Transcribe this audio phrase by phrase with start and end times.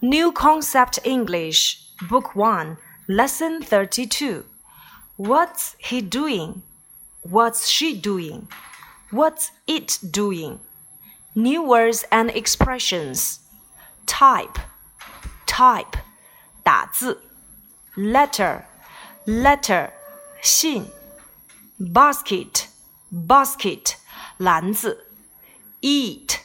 [0.00, 2.76] New Concept English, Book 1,
[3.08, 4.44] Lesson 32.
[5.16, 6.62] What's he doing?
[7.22, 8.48] What's she doing?
[9.10, 10.58] What's it doing?
[11.34, 13.40] New words and expressions.
[14.06, 14.58] Type,
[15.46, 15.96] type,
[16.64, 17.22] 打字。
[17.94, 18.64] Letter,
[19.26, 19.90] letter,
[20.40, 20.86] 信。
[21.78, 22.66] Basket,
[23.10, 23.96] basket,
[24.38, 25.06] 篮子。
[25.80, 26.40] Eat,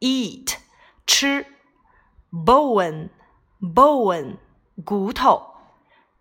[0.00, 0.56] eat,
[1.06, 1.46] 吃。
[2.32, 3.10] bone
[3.60, 4.36] bone
[4.84, 5.56] 骨头，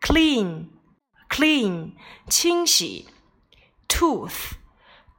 [0.02, 0.70] clean
[1.30, 1.94] clean
[2.28, 3.10] 清洗，
[3.88, 4.54] tooth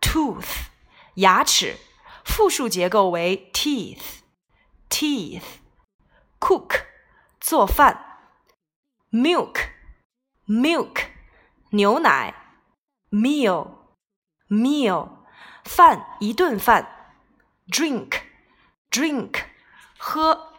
[0.00, 0.68] tooth
[1.14, 1.76] 牙齿，
[2.24, 4.20] 复数结构为 teeth
[4.88, 5.44] teeth
[6.40, 6.84] cook
[7.40, 8.20] 做饭，
[9.10, 9.68] milk
[10.46, 11.06] milk
[11.70, 12.34] 牛奶，
[13.10, 13.68] meal
[14.48, 15.10] meal
[15.64, 17.12] 饭一顿饭，
[17.70, 18.22] drink
[18.90, 19.44] drink
[19.98, 20.51] 喝。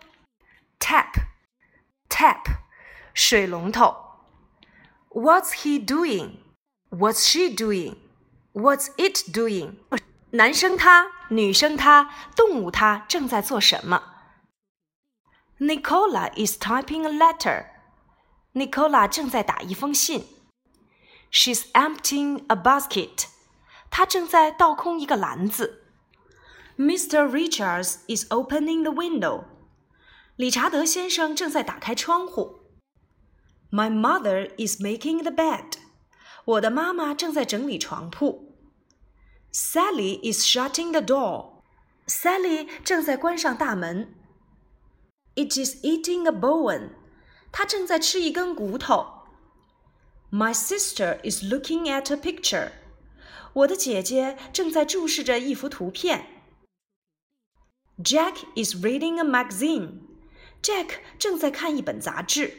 [0.83, 1.13] tap
[2.09, 2.43] tap
[3.13, 3.95] 水龙头。
[5.09, 6.37] What's he doing?
[6.89, 7.97] What's she doing?
[8.53, 9.75] What's it doing?
[10.31, 14.01] 男生他，女生她，动物它正在做什么？
[15.59, 17.65] Nicola is typing a letter.
[18.53, 20.27] Nicola 正在打一封信。
[21.31, 23.25] She's emptying a basket.
[23.89, 25.85] 她正在倒空一个篮子。
[26.77, 27.27] Mr.
[27.27, 29.45] Richards is opening the window.
[30.35, 32.61] 理查德先生正在打开窗户。
[33.71, 35.73] My mother is making the bed.
[36.45, 38.55] 我的妈妈正在整理床铺。
[39.51, 41.61] Sally is shutting the door.
[42.07, 44.15] Sally 正在关上大门。
[45.35, 46.91] It is eating a bone.
[47.51, 49.05] 它正在吃一根骨头。
[50.31, 52.71] My sister is looking at a picture.
[53.53, 56.25] 我的姐姐正在注视着一幅图片。
[58.01, 60.01] Jack is reading a magazine.
[60.63, 62.53] Jack 正在看一本杂志。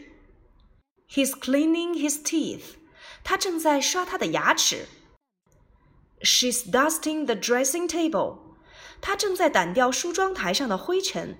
[1.08, 2.76] He's cleaning his teeth.
[3.22, 4.86] 他正在刷他的牙齿。
[6.22, 8.38] She's dusting the dressing table.
[9.00, 11.38] 她正在掸掉梳妆台上的灰尘。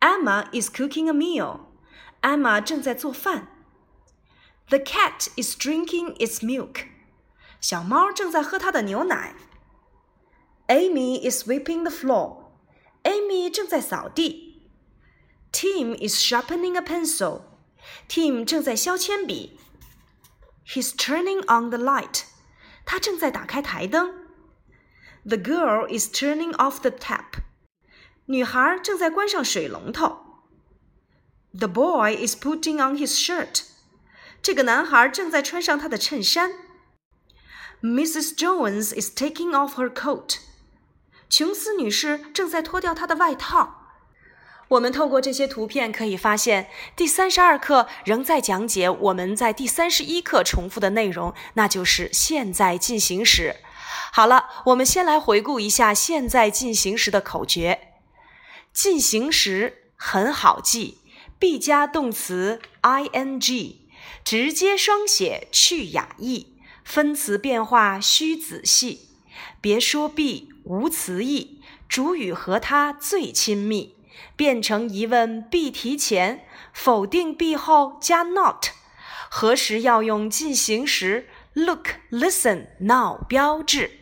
[0.00, 1.60] Emma is cooking a meal.
[2.22, 3.48] Emma 正在做饭。
[4.68, 6.86] The cat is drinking its milk.
[7.60, 9.34] 小猫正在喝它的牛奶。
[10.68, 12.44] Amy is sweeping the floor.
[13.02, 14.43] Amy 正在扫地。
[15.54, 17.42] Tim is sharpening a pencil.
[18.08, 19.58] Tim 正在削铅笔。
[20.66, 22.22] He's turning on the light.
[22.84, 24.14] 他正在打开台灯。
[25.24, 27.42] The girl is turning off the tap.
[28.26, 30.30] 女孩正在关上水龙头。
[31.52, 33.64] The boy is putting on his shirt.
[34.40, 36.52] 这个男孩正在穿上他的衬衫。
[37.82, 38.36] Mrs.
[38.36, 40.38] Jones is taking off her coat.
[41.28, 43.83] 琼斯女士正在脱掉她的外套。
[44.69, 53.57] 我们透过这些图片可以发现，第三十二课仍在讲解我们在第三十一课重复的内容，那就是现在进行时。
[54.11, 57.91] 好了，我们先来回顾一下现在进行时的口诀。
[58.73, 60.97] 进行时很好记
[61.39, 63.75] ，be 加动词 ing，
[64.23, 66.47] 直接双写去哑意，
[66.83, 69.09] 分词变化需仔细。
[69.61, 73.94] 别说 be 无词义，主语和它最亲密。
[74.35, 78.67] 变成疑问，be 提前，否定 be 后加 not。
[79.29, 83.99] 何时要用进行时？Look, listen, now 标志。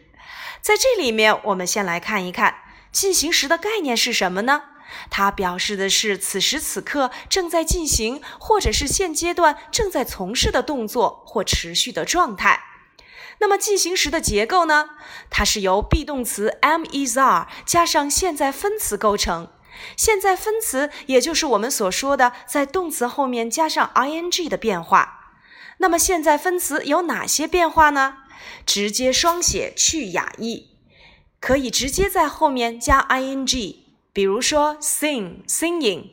[0.62, 2.56] 在这里面，我们先来看一看
[2.91, 4.63] 进行时的概念是什么呢？
[5.09, 12.63] 它表示的是此时此刻正在进行，或者是现阶段正在从事的动作或持续的状态。
[13.40, 14.91] 那么进行时的结构呢？
[15.31, 19.50] 它是由 be 动词 am, is, are 加上现在分词构成。
[19.95, 25.35] 现在分词也就是我们所说的在动词后面加上 ing 的变化。
[25.78, 28.17] 那么现在分词有哪些变化呢？
[28.66, 30.69] 直接双写去哑意，
[31.39, 33.78] 可以直接在后面加 ing，
[34.11, 36.11] 比如说 sing singing。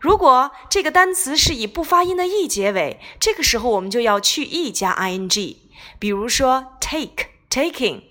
[0.00, 5.56] 如果这个单词是以不发音的 e 结尾，这个时候我们就要去 e 加 ing，
[5.98, 8.02] 比如说 take taking。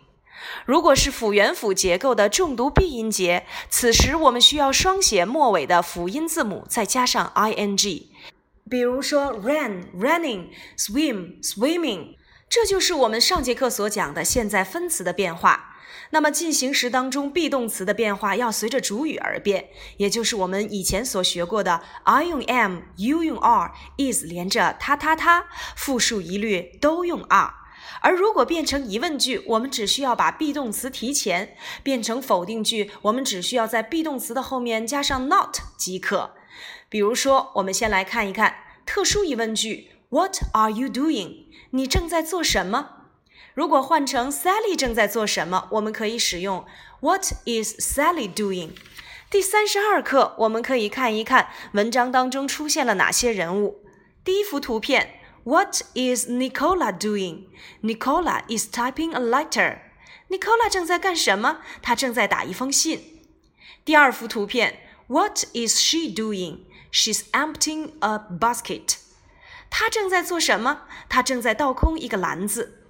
[0.66, 8.08] 如果是辅元辅结构的重读闭音节，此时我们需要双写末尾的辅音字母，再加上 ing。
[8.70, 12.16] 比如说 run running swim swimming，
[12.50, 15.74] 这就是我们上节课所讲的现在分词的变化。
[16.12, 25.46] 那么进行时当中 be 动词的变化要随着主语而变，也就是我们以前所学过的 I 用 am，you 用 are，is 连着他他他，
[25.76, 27.54] 复数一律都用 are。
[28.02, 31.48] 而如果变成疑问句，我们只需要把 be 动词提前；
[31.84, 36.32] 变成否定句，我们只需要在 be 动词的后面加上 not 即可。
[36.90, 38.56] 比如说，我们先来看一看
[38.86, 41.46] 特殊疑问句：What are you doing？
[41.72, 42.90] 你正在做什么？
[43.54, 46.66] 如果换成 Sally 正在做什么，我们可以使用
[47.02, 48.72] What is Sally doing？
[49.30, 53.84] 第三十二课，我们可以看一看文章当中出现了哪些人物。
[54.24, 61.59] 第一幅图片 ，What is Nicola doing？Nicola is typing a letter。Nicola 正在干什么？
[61.83, 63.23] 他正在打一封信。
[63.85, 68.97] 第二幅图片，What is she doing？She's emptying a basket。
[69.71, 70.83] 她正在做什么？
[71.09, 72.87] 她正在倒空一个篮子。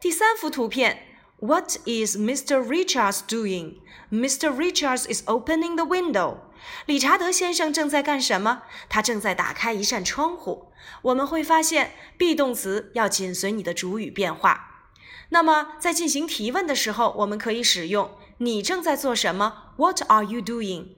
[0.00, 1.02] 第三幅图片，
[1.40, 2.60] What is Mr.
[2.60, 3.76] Richards doing?
[4.10, 4.50] Mr.
[4.52, 6.38] Richards is opening the window.
[6.85, 8.63] 理查德先生正在干什么？
[8.89, 10.71] 他正在打开一扇窗户。
[11.03, 14.87] 我们会发现，be 动词要紧随你的主语变化。
[15.29, 20.95] 那么，在进行提问的时候，我们可以使用“你正在做什么 ”？What are you doing？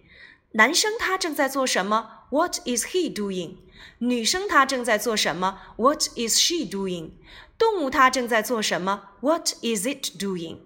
[0.51, 3.57] 男生他正在做什么？What is he doing？
[3.99, 7.11] 女生她正在做什么？What is she doing？
[7.57, 10.57] 动物它正在做什么？What is it doing？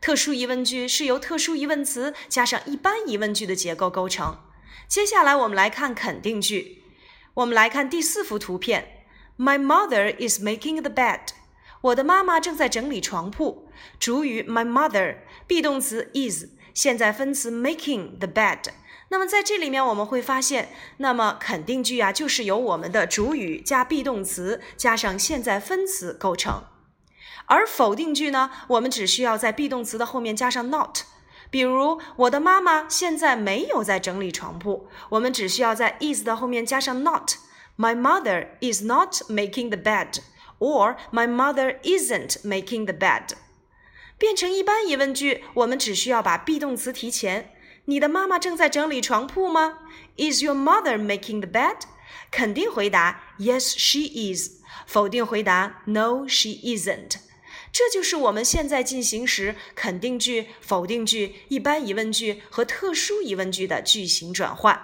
[0.00, 4.38] 特殊疑问句是由特殊疑问词加上一般疑问句的结构构成。
[4.86, 6.82] 接下来我们来看肯定句。
[7.34, 9.06] 我们来看第四幅图片。
[9.36, 11.20] My mother is making the bed。
[11.80, 13.68] 我的妈妈正在整理床铺。
[13.98, 18.60] 主语 my mother，be 动词 is，现在分词 making the bed。
[19.08, 26.64] 那么在这里面我们会发现，那么肯定句啊，就是由我们的主语加 be 动词加上现在分词构成。
[27.46, 31.00] 而否定句呢，我们只需要在 be 动词的后面加上 not。
[31.50, 37.32] 比如，我的妈妈现在没有在整理床铺，我们只需要在 is 的后面加上 not。
[37.76, 43.30] My mother is not making the bed，or my mother isn't making the bed。
[44.16, 47.50] 变成一般疑问句，我们只需要把 be 动词提前。
[47.86, 49.80] 你的妈妈正在整理床铺吗
[50.16, 51.76] ？Is your mother making the bed？
[52.30, 54.62] 肯定回答 Yes, she is。
[54.86, 57.16] 否定回答 No, she isn't。
[57.74, 64.80] 这就是我们现在进行时肯定句、否定句、一般疑问句和特殊疑问句的句型转换。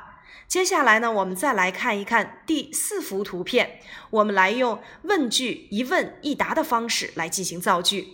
[0.49, 3.81] 接下来呢，我们再来看一看第四幅图片。
[4.11, 8.09] 我们来用问句一问一答的方式来进行造句。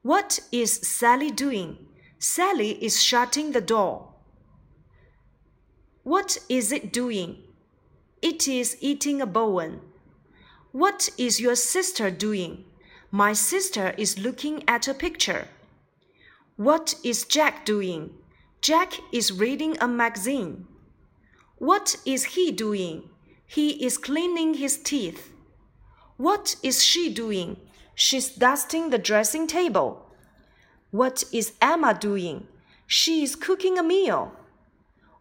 [0.00, 4.14] What is Sally doing？Sally is shutting the door.
[6.04, 7.36] What is it doing?
[8.22, 9.80] It is eating a bone.
[10.72, 12.69] What is your sister doing?
[13.12, 15.48] My sister is looking at a picture.
[16.56, 18.10] What is Jack doing?
[18.60, 20.68] Jack is reading a magazine.
[21.58, 23.10] What is he doing?
[23.44, 25.32] He is cleaning his teeth.
[26.18, 27.56] What is she doing?
[27.96, 30.06] She's dusting the dressing table.
[30.92, 32.46] What is Emma doing?
[32.86, 34.32] She is cooking a meal.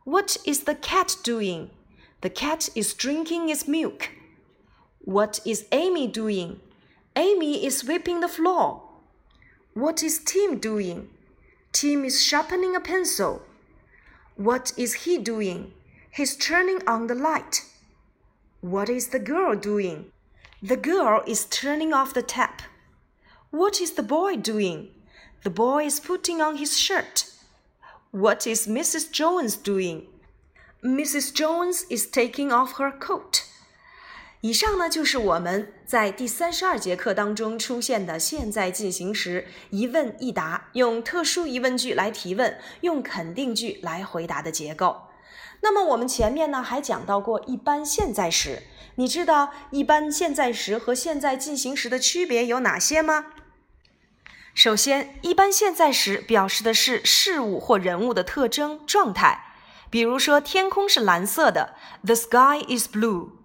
[0.03, 1.71] What is the cat doing?
[2.21, 4.11] The cat is drinking its milk.
[4.99, 6.59] What is Amy doing?
[7.19, 8.81] Amy is sweeping the floor.
[9.73, 11.09] What is Tim doing?
[11.73, 13.41] Tim is sharpening a pencil.
[14.37, 15.73] What is he doing?
[16.09, 17.65] He's turning on the light.
[18.61, 20.13] What is the girl doing?
[20.63, 22.61] The girl is turning off the tap.
[23.51, 24.87] What is the boy doing?
[25.43, 27.25] The boy is putting on his shirt.
[28.11, 29.11] What is Mrs.
[29.11, 30.07] Jones doing?
[30.81, 31.33] Mrs.
[31.33, 33.48] Jones is taking off her coat.
[34.41, 45.01] 以上呢就是我们在第三十二节课当中出现的现在进行时一问一答，用特殊疑问句来提问，用肯定句来回答的结构。
[45.61, 48.63] 那么我们前面呢还讲到过一般现在时，
[48.95, 53.25] 你知道一般现在时和现在进行时的区别有哪些吗？
[54.53, 59.53] 首先，一般现在时表示的是事物或人物的特征、状态。
[59.89, 63.38] 比如说，天空是蓝色的，The sky is blue。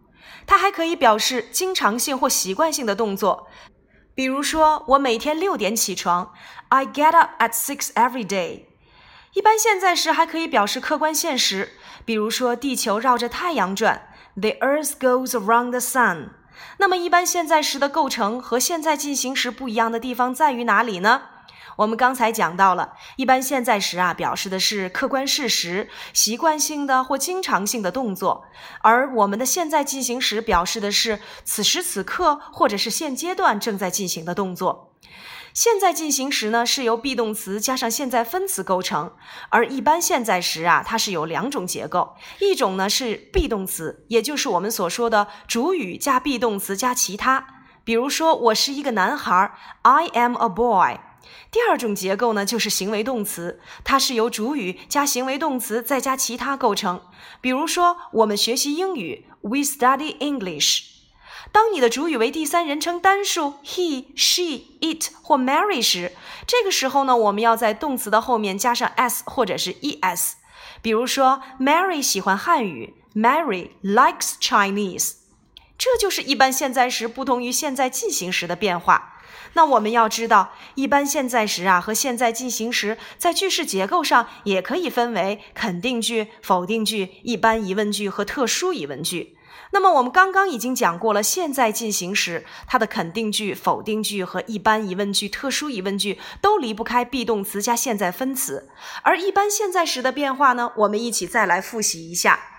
[0.47, 3.49] 它还可以表示经常性或习惯性的动作。
[4.14, 6.33] 比如说，我每天六点起床
[6.69, 8.66] ，I get up at six every day。
[9.33, 11.73] 一般现在时还可以表示客观现实。
[12.04, 16.28] 比如说，地球绕着太阳转，The earth goes around the sun。
[16.78, 21.23] 那么，一般现在时的构成和现在进行时不一样的地方在于哪里呢？
[21.76, 28.45] 我们刚才讲到了，一般现在时啊，表示的是客观事实、习惯性的或经常性的动作，
[28.83, 34.93] 而我们的现在进行时表示的是此时此刻或者是现阶段正在进行的动作。
[35.52, 39.12] 现在进行时呢，是由 be 动词加上现在分词构成，
[39.50, 47.47] 而一般现在时啊，它是有两种结构，一种呢是 be 动词，也就是我们所说的主语加 be 动词加其他。
[47.85, 49.52] 比如说，我是一个男孩
[49.83, 50.99] ，I am a boy。
[51.50, 57.00] 第二种结构呢，就是行为动词，它是由主语加行为动词再加其他构成。
[57.40, 60.93] 比如说，我们学习英语，We study English。
[61.52, 66.12] 当你的主语为第三人称单数 he、she、it 或 Mary 时，
[66.47, 70.33] 这个时候呢，我们要在动词的后面加上 s 或者是 es。
[70.83, 75.12] 比如说，Mary 喜欢汉语，Mary likes Chinese。
[75.78, 79.13] 这就是一般现在时不同于现在进行时的变化。
[79.52, 89.37] 那我们要知道，一般现在时啊和现在进行时在句式结构上也可以分为肯定句、否定句、一般疑问句和特殊疑问句。
[89.71, 98.69] 那么我们刚刚已经讲过了，现在进行时它的肯定句、否定句和一般疑问句、特殊疑问句都离不开 be 动词加现在分词。
[99.02, 102.54] 而一般现在时的变化呢，我们一起再来复习一下。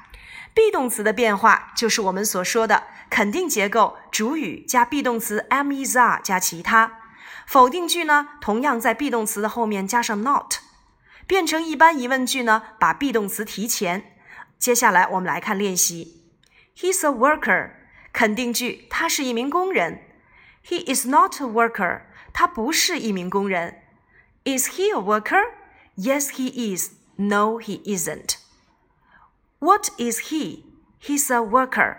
[0.55, 7.00] Be 动词的变化就是我们所说的肯定结构，主语加 be 动词 am、is、are 加其他。
[7.45, 10.55] 否定句呢，同样在 be 动词的后面加上 not。
[11.27, 14.17] 变成一般疑问句呢，把 be 动词提前。
[14.57, 16.24] 接下来我们来看练习。
[16.77, 17.71] He's a worker，
[18.13, 20.01] 肯定句，他是一名工人。
[20.65, 23.81] He is not a worker，他不是一名工人。
[24.45, 26.91] Is he a worker？Yes, he is.
[27.17, 28.45] No, he isn't.
[29.65, 30.60] What is he?
[31.01, 31.98] He's a worker.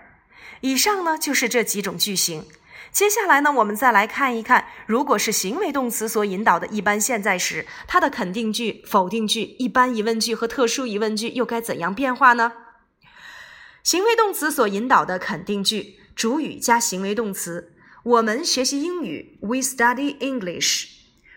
[0.61, 2.45] 以上呢就是这几种句型。
[2.93, 12.53] 接下来呢，我们再来看一看，如果是行为动词所引导的一般现在时，它的肯定句、否定句、一般疑问句和特殊疑问句又该怎样变化呢？
[13.83, 17.73] 行为动词所引导的肯定句，主语加行为动词。
[18.03, 20.93] 我们学习英语，We study English。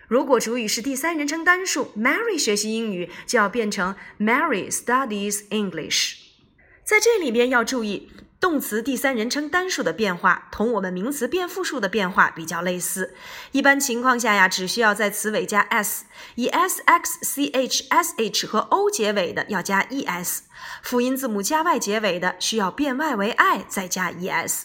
[0.07, 6.20] 如果主语是第三人称单数，Mary 学习英语就要变成 Mary studies English。
[6.91, 8.11] 在这里边要注意。
[8.37, 13.15] 动词第三人称单数的变化同我们名词变复数的变化比较类似。
[13.53, 16.03] 一般情况下呀，只需要在词尾加 s，
[16.35, 20.39] 以 s、x、c、h、s、h 和 o 结尾的要加 es，
[20.83, 24.63] 辅音字母加 y 结尾的需要变 y 为 i 再加 es。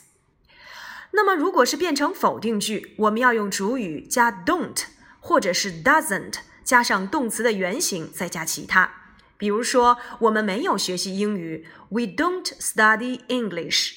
[1.12, 4.83] 那么如果是变成否定句，我们要用主语加 don't
[5.21, 9.05] 或者是 doesn't 加上动词的原形再加其他。
[9.38, 13.95] 比如说，我们没有学习英语，We don't study English。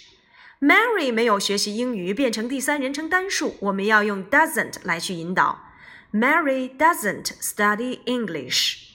[0.60, 5.72] Mary 没有学习英语，变成第三人称单数，我们要用 doesn't 来去引导。
[6.12, 8.90] Mary doesn't study English。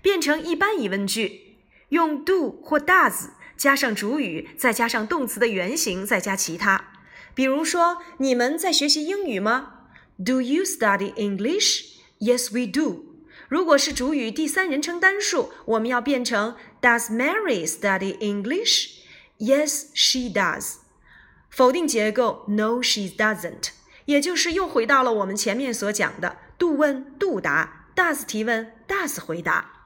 [0.00, 1.58] 变成一般疑问句，
[1.90, 6.88] 用 do 或 does 加上主语，再加上动词的原形，再加其他。
[7.34, 9.74] 比如说，你们在学习英语吗
[10.24, 13.11] ？Do you study English？Yes, we do.
[13.52, 19.02] 如果是主语第三人称单数，我们要变成 Does Mary study English?
[19.38, 20.76] Yes, she does.
[21.50, 23.72] 否定结构 No, she doesn't.
[24.06, 29.81] 也就是又回到了我们前面所讲的 do 问 do 答，does 提问 does 回答。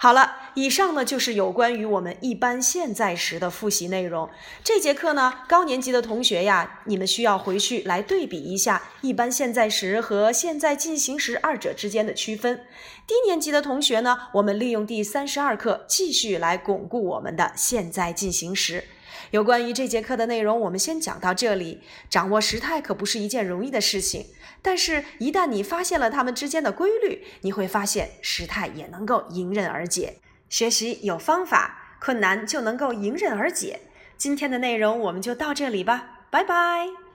[0.00, 4.30] 好了，以上呢就是有关于我们一般现在时的复习内容。
[4.62, 12.64] 这节课呢，高年级的同学呀，你们需要回去来对比一下一般现在时和现在进行时二者之间的区分。
[13.08, 18.84] 低年级的同学呢，我们利用第三十二课继续来巩固我们的现在进行时。
[19.30, 21.82] 有关于这节课的内容，我们先讲到这里。
[22.08, 24.26] 掌握时态可不是一件容易的事情，
[24.62, 30.18] 但是，一旦你发现了它们之间的规律，你会发现时态也能够迎刃而解。
[30.48, 33.80] 学习有方法，困难就能够迎刃而解。
[34.16, 37.07] 今天的内容我们就到这里吧，拜拜。